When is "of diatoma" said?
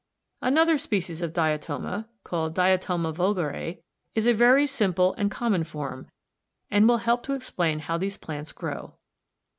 1.21-1.95